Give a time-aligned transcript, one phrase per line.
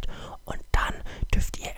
[0.00, 0.08] Zeit.
[0.44, 0.94] Und dann
[1.32, 1.76] dürft ihr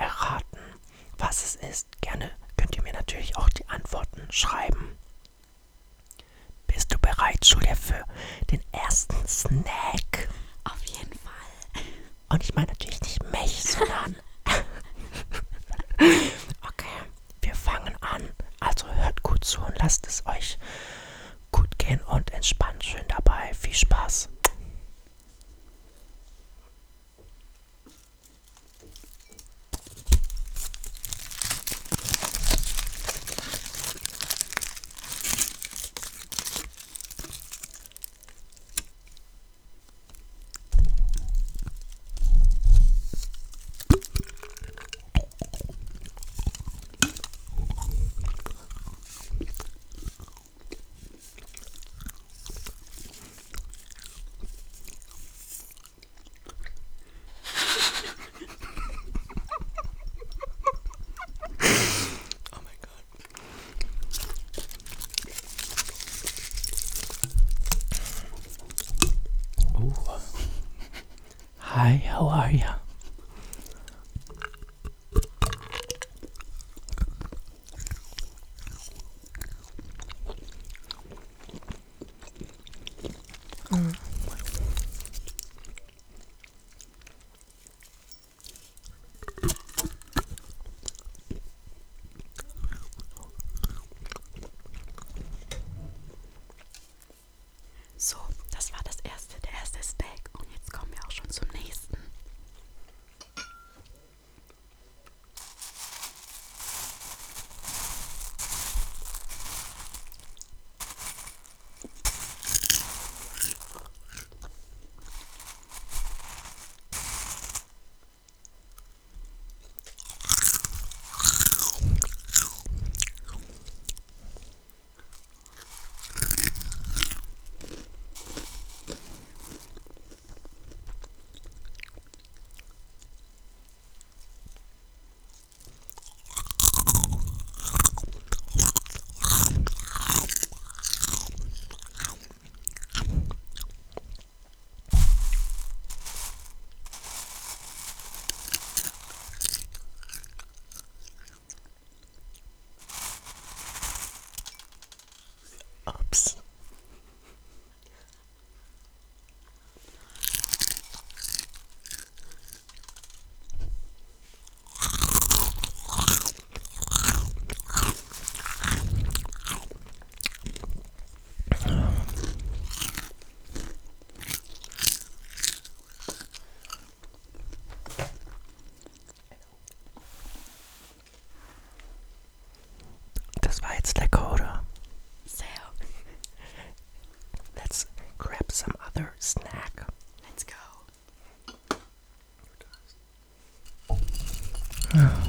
[194.94, 195.21] Yeah.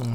[0.00, 0.14] 嗯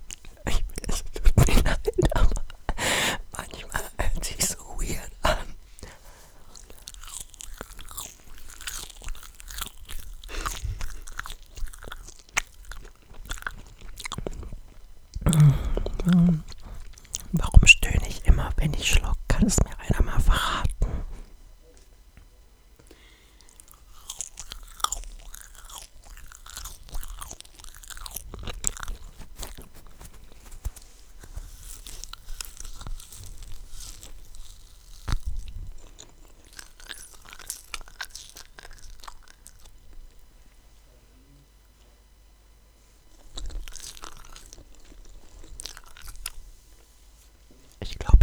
[47.81, 48.20] Ich glaube,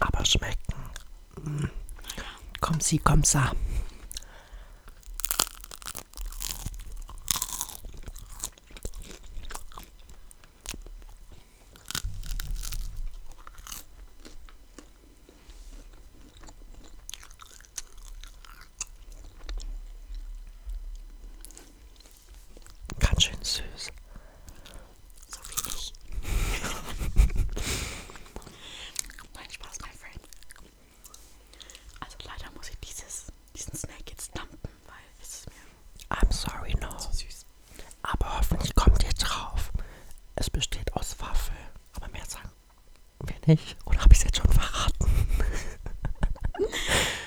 [0.00, 1.70] Aber schmecken.
[2.60, 3.52] Komm sie, komm sa.
[43.46, 43.76] nicht.
[43.84, 45.06] Oder habe ich es jetzt schon verraten?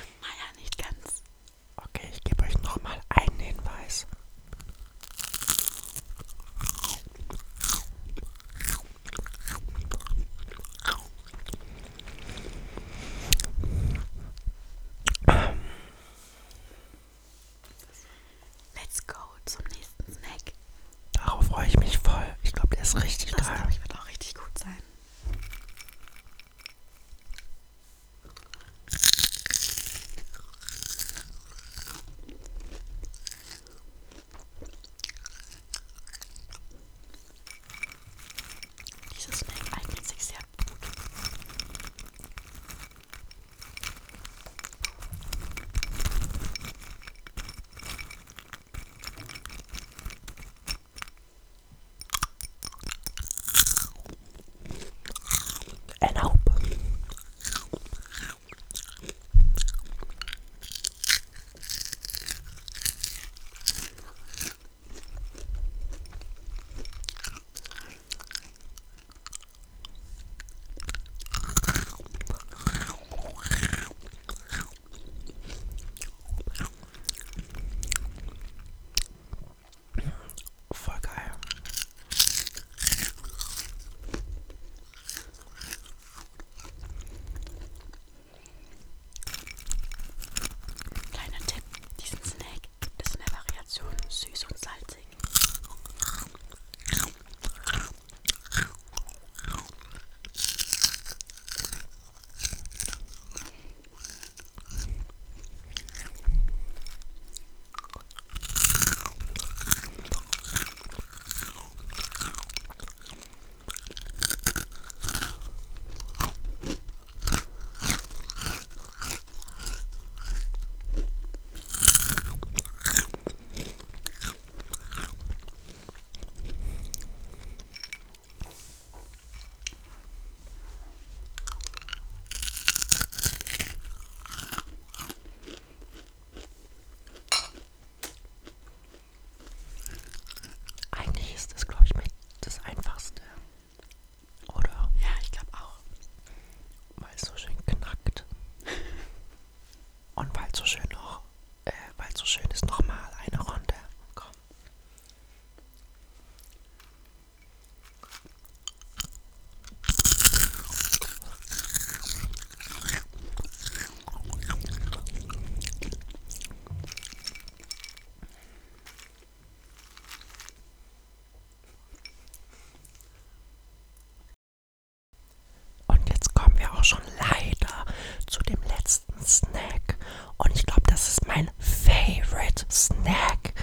[182.75, 183.53] Snack,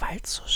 [0.00, 0.46] weil es so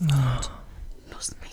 [0.00, 0.50] und
[1.10, 1.47] Nussmilch.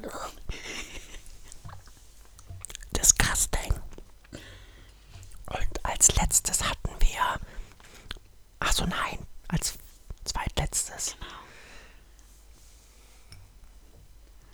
[0.00, 0.10] God.
[2.96, 3.74] Disgusting.
[5.46, 7.38] Und als letztes hatten wir.
[8.60, 9.18] Ach so, nein.
[9.48, 9.74] Als
[10.24, 11.14] zweitletztes.
[11.14, 11.32] Genau.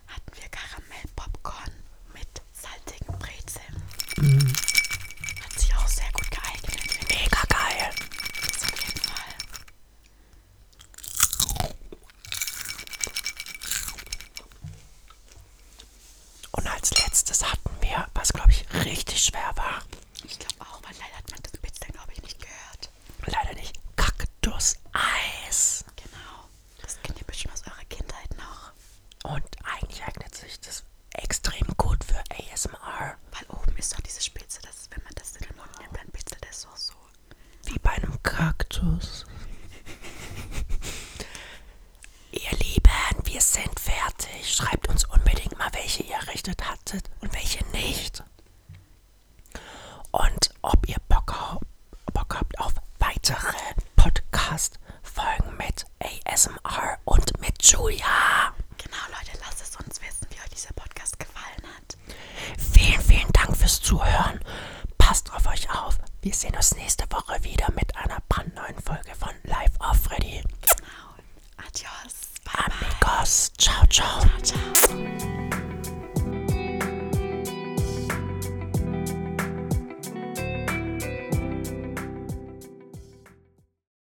[0.08, 1.72] Hatten wir Karamellpopcorn
[2.12, 3.82] mit salzigen Brezeln.
[4.16, 4.49] Mm.
[38.70, 39.26] Tschüss.
[42.30, 44.54] Ihr Lieben, wir sind fertig.
[44.54, 44.79] Schreibt